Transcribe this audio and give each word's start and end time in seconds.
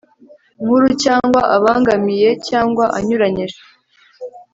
nkuru 0.63 0.87
cyangwa 1.03 1.41
abangamiye 1.55 2.29
cyangwa 2.47 2.85
anyuranije 2.97 3.59